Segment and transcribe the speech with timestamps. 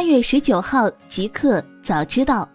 [0.00, 2.48] 八月十九号，极客早知道，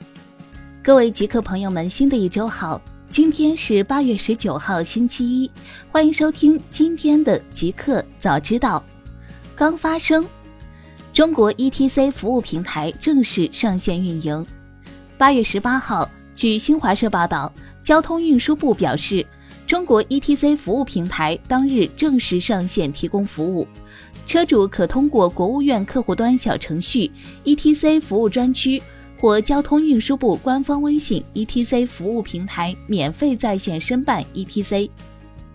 [0.82, 2.82] 各位极客朋友们，新的一周好！
[3.12, 5.52] 今天是八月十九号，星期一，
[5.92, 8.84] 欢迎收听今天的极客早知道。
[9.56, 10.26] 刚发生，
[11.14, 14.44] 中国 ETC 服务平台正式上线运营。
[15.16, 17.54] 八月十八号，据新华社报道，
[17.84, 19.24] 交通运输部表示，
[19.68, 23.68] 中国 ETC 服务平台当日正式上线提供服务。
[24.26, 27.10] 车主可通过国务院客户端小程序
[27.44, 28.82] ETC 服务专区
[29.18, 34.90] 或交通运输部官方微信 ETC 服务平台免费在线申办 ETC。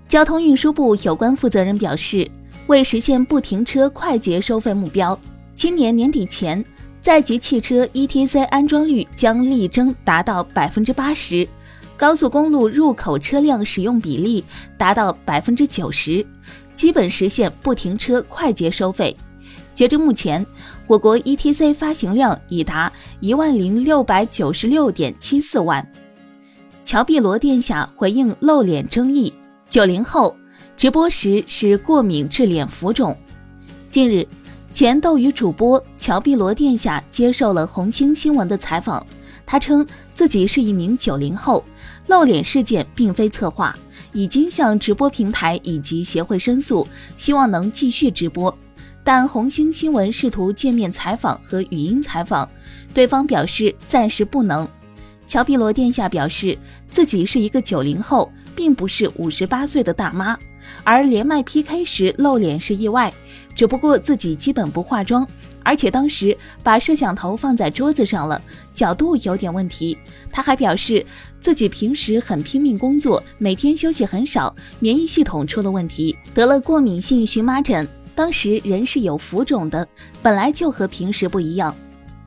[0.08, 2.28] 交通运输部有关负责人表示，
[2.68, 5.18] 为实现不停车快捷收费目标，
[5.54, 6.64] 今年年底前，
[7.02, 11.46] 在籍汽车 ETC 安装率将力争达到百分之八十，
[11.96, 14.44] 高速公路入口车辆使用比例
[14.78, 16.24] 达到百分之九十。
[16.80, 19.14] 基本实现不停车快捷收费。
[19.74, 20.46] 截至目前，
[20.86, 25.86] 我国 ETC 发行量已达一万零六百九十六点七四万。
[26.82, 29.30] 乔碧罗殿下回应露脸争议：
[29.68, 30.34] 九零后
[30.74, 33.14] 直播时是过敏致脸浮肿。
[33.90, 34.26] 近日，
[34.72, 39.06] 前斗鱼主播乔碧罗殿下接受了红星新闻的采访，
[39.44, 41.62] 他称自己是一名九零后，
[42.06, 43.78] 露脸事件并非策划。
[44.12, 46.86] 已经向直播平台以及协会申诉，
[47.18, 48.56] 希望能继续直播，
[49.04, 52.48] 但红星新闻试图见面采访和语音采访，
[52.92, 54.66] 对方表示暂时不能。
[55.26, 56.58] 乔碧罗殿下表示
[56.90, 60.36] 自己是一个九零后，并不是五十八岁的大妈，
[60.82, 63.12] 而连麦 PK 时露脸是意外，
[63.54, 65.26] 只不过自己基本不化妆。
[65.62, 68.40] 而且当时把摄像头放在桌子上了，
[68.74, 69.96] 角度有点问题。
[70.30, 71.04] 他还表示
[71.40, 77.86] 自己平时很拼命工作，每天休息很少，免疫系统出了问题，得了过敏性荨麻疹。
[78.14, 79.86] 当时人是有浮肿的，
[80.22, 81.74] 本来就和平时不一样。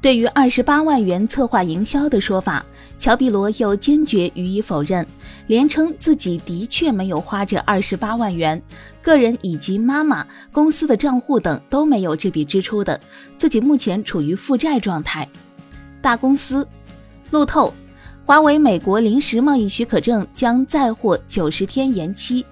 [0.02, 2.66] 对于二十八万元策划营销的说法，
[3.00, 5.06] 乔碧罗又坚决予以否认，
[5.48, 8.62] 连称自己的确没有花这二十八万元，
[9.04, 13.00] 个人以及妈妈、公司的账户等都没有这笔支出的，
[13.38, 15.28] 自己目前处于负债状态。
[16.02, 16.66] 大公司，
[17.30, 17.74] 路透，
[18.26, 22.46] 华为美国临时贸易许可证将再获九十天延期。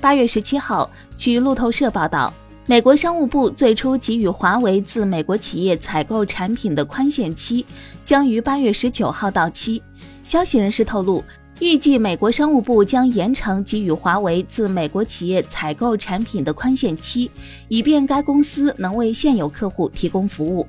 [0.00, 2.32] 八月十七号，据路透社报道。
[2.66, 7.66] 美国商务部最初给予华为自美国企业采购产品的宽限期
[8.04, 9.82] 将于八月十九号到期。
[10.22, 11.24] 消息人士透露，
[11.60, 17.30] 预计美国商务部将延长给予华为自美国企业采购产品的宽限期，
[17.68, 20.66] 以便该公司能为现有客户提供服务。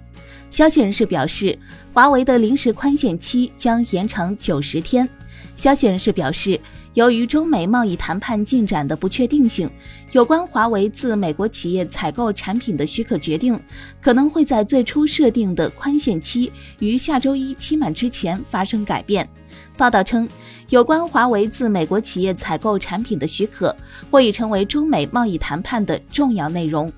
[0.50, 1.58] 消息人士表示，
[1.94, 5.08] 华为的临时宽限期将延长九十天。
[5.56, 6.60] 消息人士表示。
[6.94, 9.70] 由于中美贸易谈判进展的不确定性，
[10.12, 13.58] 有关华为自美国企业采购产品的许可决定
[14.02, 19.26] 可能会在最初设定的宽限期于下周一期满之前发生改变。
[19.78, 20.28] 报道称，
[20.70, 23.76] 有关华为自美国企业采购产品的许可
[24.10, 26.92] 或已成为中美贸易谈判的重要内容。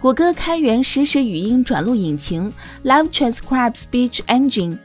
[0.00, 2.52] 谷歌开源实时语音转录引擎
[2.84, 4.78] Live Transcribe Speech Engine。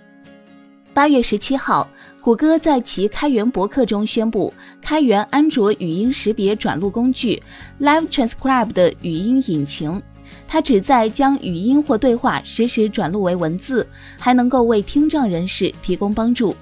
[0.93, 1.87] 八月十七号。
[2.21, 4.51] 谷歌在其开源博客中宣布，
[4.81, 7.39] 开源安卓语音识别转录工具
[7.79, 10.01] Live Transcribe 的语音引擎，
[10.47, 13.87] 它旨在将语音或对话实时转录为文字，
[14.17, 16.55] 还能够为听障人士提供帮助。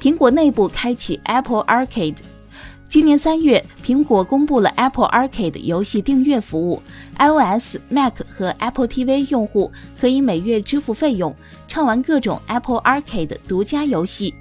[0.00, 2.14] 苹果内部开启 Apple Arcade。
[2.88, 6.80] 今年三月，苹果公布了 Apple Arcade 游戏订阅服务
[7.18, 9.70] ，iOS、Mac 和 Apple TV 用户
[10.00, 11.34] 可以每月支付费用，
[11.66, 14.32] 畅玩各种 Apple Arcade 独家游戏。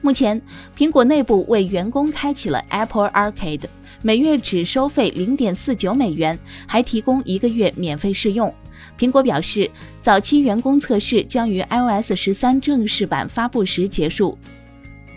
[0.00, 0.40] 目前，
[0.78, 3.64] 苹果内部为员工开启了 Apple Arcade，
[4.00, 8.54] 每月只收费零点四九美元，还提供一个月免费试用。
[8.96, 9.68] 苹果表示，
[10.00, 14.38] 早期员工测试将于 iOS 十三正式版发布时结束。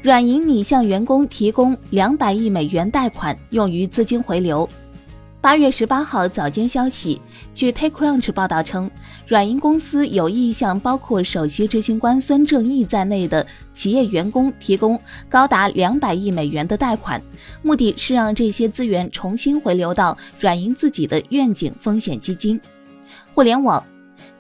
[0.04, 4.68] 软银拟向员工提供两百亿美元贷款，用于资金回流。
[5.40, 7.22] 八月十八号早间消息，
[7.56, 8.92] 据 TechCrunch 报道称，
[9.26, 17.22] 软银公司有意向包括首席执行官孙正义在内的企业员工提供高达两百亿美元的贷款，
[17.62, 22.60] 目的是让这些资源重新回流到软银自己的愿景风险基金。
[23.34, 23.82] 互联网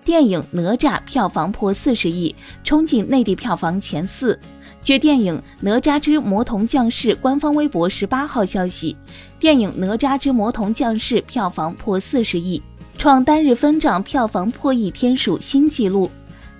[0.03, 2.35] 电影《哪吒》票房破四十亿，
[2.65, 4.37] 冲进内地票房前四。
[4.83, 8.97] 据电影《哪吒之魔童降世》官方微博十八号消息，
[9.39, 12.61] 电影《哪吒之魔童降世》票房破四十亿，
[12.97, 16.11] 创单日分账票房破亿天数新纪录。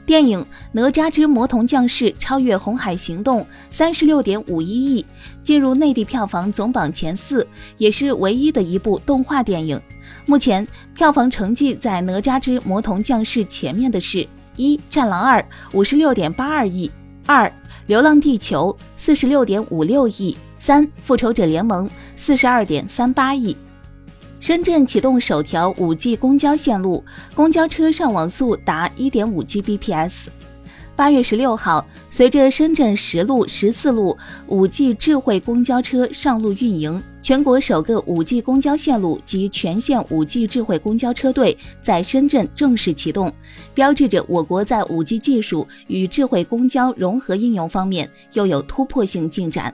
[0.06, 0.40] 电影
[0.72, 5.06] 《哪吒之魔童降世》超越《红海行动》三十六点五一亿，
[5.44, 7.46] 进入内地票房总榜前四，
[7.78, 9.80] 也是唯一的一部动画电影。
[10.26, 10.66] 目前
[10.96, 14.20] 票房成绩在《哪吒之魔童降世》前面的是
[14.56, 16.90] 《一、战狼二五十六点八二亿；
[17.26, 17.52] 二、
[17.88, 23.56] 流浪地球四十六点五六亿；三、复仇者联盟四十二点三八亿。
[24.40, 27.04] 深圳启动首条 5G 公交线路，
[27.34, 30.28] 公交车上网速达1.5 Gbps。
[30.96, 43.34] 八月十六号，随着深圳十路、十四路 5G 智慧公交车上路运营，全国首个 5G 公交线路及全线 5G 智慧公交车队在深圳正式启动，
[43.74, 49.74] 标志着我国在 5G 技术与智慧公交融合应用方面又有突破性进展。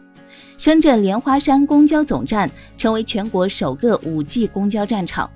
[0.60, 2.48] 深圳莲花山公交总站
[2.78, 5.28] 成为全国首个 5G 公交站场。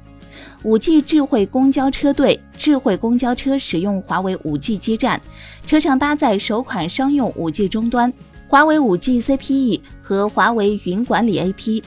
[0.63, 5.19] 5G 智慧公交车队，智慧公交车使用华为 5G 基站，
[5.65, 8.13] 车上搭载首款商用 5G 终端，
[8.47, 11.81] 华为 5G CPE 和华为云管理 AP。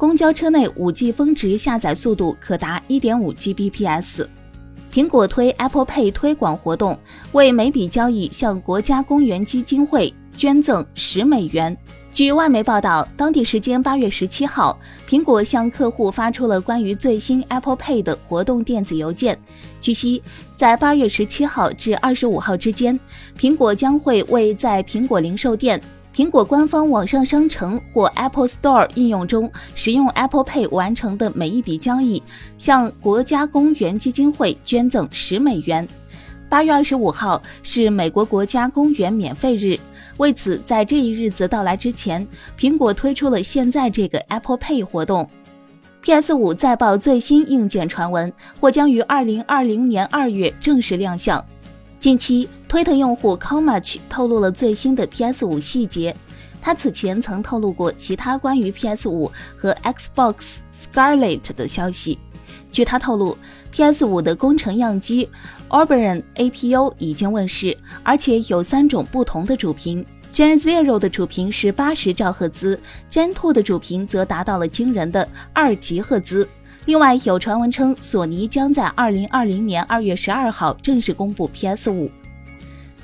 [0.00, 4.26] 公交车内 5G 峰值下载速度可达1.5 Gbps。
[4.90, 6.98] 苹果推 Apple Pay 推广活动，
[7.32, 11.76] 为每笔交易向国家公园基金会捐赠十美元。
[12.14, 19.38] 据外媒报道，当地时间八月十七号，苹果向客户发出了关于最新 Apple Pay 的活动电子邮件。
[19.82, 20.22] 据悉，
[20.56, 22.98] 在八月十七号至二十五号之间，
[23.38, 25.78] 苹果将会为在苹果零售店、
[26.14, 32.20] 苹果官方网上商城或 Apple Store 应用中使用 Apple Pay 完成的每一笔交易，
[32.58, 35.86] 向国家公园基金会捐赠十美元。
[36.48, 39.78] 八月二十五号是美国国家公园免费日。
[40.16, 42.26] 为此，在这一日子到来之前，
[42.58, 45.28] 苹果推出了现在这个 Apple Pay 活动。
[46.02, 51.42] PS5 再曝最新硬件传闻，或将于2020年2月正式亮相。
[52.00, 56.16] 近期，推特用户 Comach 透露了最新的 PS5 细节。
[56.62, 60.34] 他此前曾透露过其他关于 PS5 和 Xbox
[60.74, 62.18] Scarlet 的消息。
[62.72, 63.36] 据他透露
[63.74, 65.28] ，PS5 的工程样机
[65.68, 70.02] Oberon APU 已经问世，而且有三种不同的主频。
[70.32, 72.80] Gen Zero 的主频是八十兆赫兹
[73.10, 76.48] ，Gen Two 的主频则达到了惊人的二级赫兹。
[76.86, 82.10] 另外，有传闻称索尼将在二零二零年二月十二号正式公布 PS 五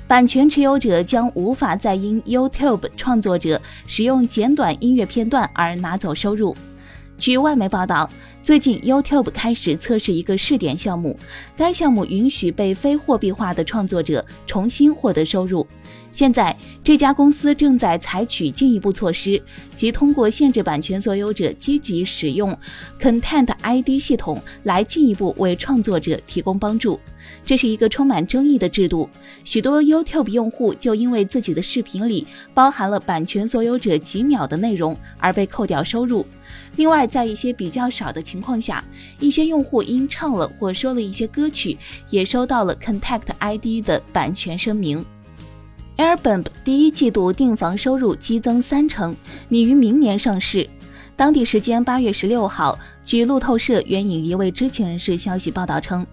[0.07, 6.55] 版权持有者将无法再因 YouTube 创作者使用简短音乐片段而拿走收入。
[7.17, 8.09] 据外媒报道，
[8.43, 11.17] 最近 YouTube 开始测试一个试点项目，
[11.55, 15.65] 该项目允许被非货币化的创作者重新获得收入。
[16.11, 19.41] 现在，这家公司正在采取进一步措施，
[19.75, 22.57] 即通过限制版权所有者积极使用
[22.99, 26.99] Content ID 系统来进一步为创作者提供帮助。
[27.47, 29.09] 这是一个充满争议的制度，
[29.45, 36.25] 许多 YouTube 用户就因为自己的视频里包含了版权所有者几秒的内容而被扣掉收入。
[36.75, 38.83] 另外，在一些比较少的情况下，
[39.21, 41.77] 一些用户因唱了或说了一些歌曲，
[42.09, 45.05] 也收到了 Contact ID 的版权声明。
[45.95, 49.15] Airbnb 第一季度订房收入激增三成，
[49.47, 50.67] 拟于明年上市。
[51.15, 56.05] 当地时间八月十六号，据路透社援引一位知情人士消息报道称，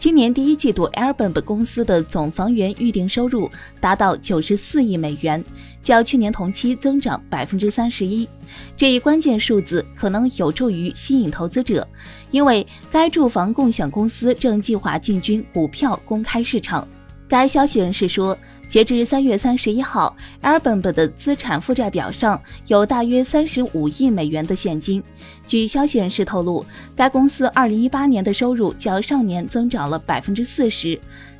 [0.00, 3.50] 今年第一季度 Airbnb 公司的总房源预订收入
[3.82, 5.44] 达到九十四亿美元，
[5.82, 8.26] 较去年同期增长百分之三十一。
[8.74, 11.86] 这一关键数字可能有助于吸引投资者，
[12.30, 16.88] 因为该住房共享公司正计划进军股票公开市场。
[17.30, 18.36] 该消息人士说。
[18.68, 25.02] 截至三月三十一号，Airbnb 的资产负债表上有大约三十五亿美元的现金。
[25.44, 30.96] 据消息人士透露，该公司二零一八年的收入较上年增长了百分之四十。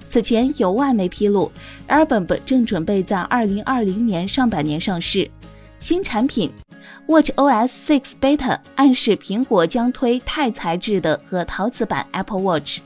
[0.09, 1.53] 此前有外媒披露
[1.87, 5.31] ，Airbnb 正准备在二零二零年上半年上市。
[5.79, 6.51] 新产品
[7.07, 12.81] WatchOS 6 Beta 暗示苹果将推钛材质的和陶瓷版 Apple Watch。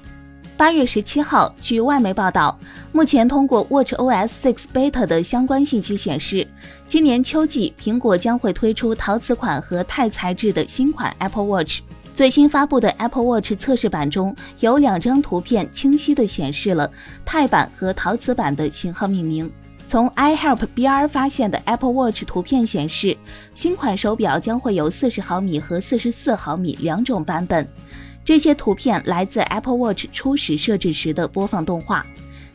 [0.56, 2.56] 八月十七号，据外媒报道，
[2.92, 6.46] 目前通过 WatchOS 6 Beta 的相关信息显示，
[6.86, 11.80] 今年秋季苹果将会推出陶瓷款和钛材质的新款 Apple Watch。
[12.14, 16.88] 最新发布的 Apple Watch 测试版中有两张图片，清晰地显示了
[17.24, 19.50] 钛版和陶瓷版的型号命名。
[19.88, 23.16] 从 iHelp BR 发现的 Apple Watch 图片显示，
[23.56, 27.66] 新款手表将会有四十毫米和四十四毫米两种版本。
[28.24, 32.04] 这些图片来自 Apple Watch 初始设置时的播放动画。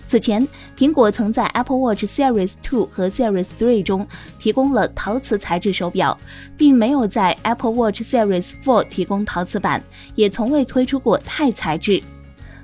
[0.08, 4.08] 此前，苹果曾在 Apple Watch Series 2和 Series 3中
[4.40, 6.18] 提供了陶瓷材质手表，
[6.58, 9.84] 并没有在 Apple Watch Series 4提供陶瓷版，
[10.16, 12.02] 也从未推出过钛材质。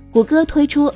[0.09, 0.91] 谷歌推出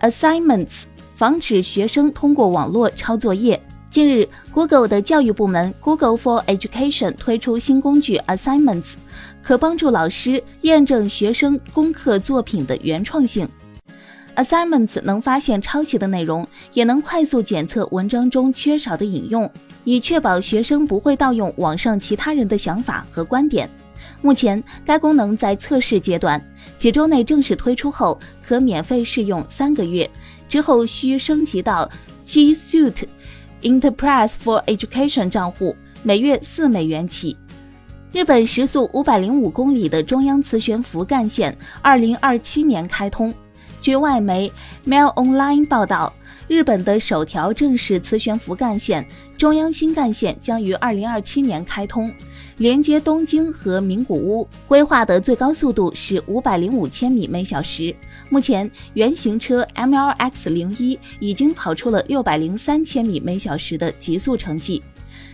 [0.00, 0.82] Assignments，
[1.14, 3.58] 防止学生通过网络抄作业。
[3.96, 8.92] 近日，Google 的教育部门 Google for Education 推出新工具 Assignments。
[9.42, 13.48] 可帮助老师验证学生功课作品的原创性。
[14.34, 19.50] Assignments 能发现抄袭的内容，也能快速检测文章中缺少的引用，
[19.84, 23.66] 以确保学生不会盗用网上其他人的想法和观点。
[24.20, 26.38] 目前，该功能在测试阶段，
[26.76, 30.06] 几周内正式推出后可免费试用三个月，
[30.50, 31.90] 之后需升级到
[32.26, 33.06] G Suite
[33.62, 37.36] Enterprise for Education 账户，每月四美元起。
[38.12, 43.32] 日本时速五百零五公里的中央磁悬浮干线，二零二七年开通。
[43.80, 44.50] 据外媒
[44.86, 46.12] Mail Online 报道，
[46.48, 52.10] 日本的首条正式磁悬浮干线——中央新干线将于二零二七年开通，
[52.58, 54.48] 连接东京和名古屋。
[54.66, 57.94] 规划的最高速度是五百零五千米每小时。
[58.30, 64.82] 目前，原型车 MLX 零一已经跑出了六百零三千米每小时的极速成绩。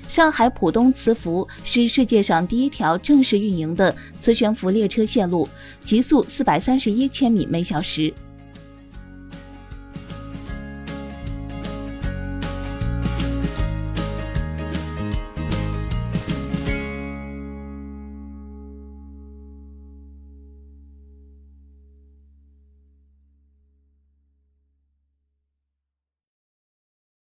[0.08, 5.48] 上海浦东磁浮是世界上第一条正式运营的磁悬浮列车线路，
[5.82, 8.12] 极速四百三十一千米每小时。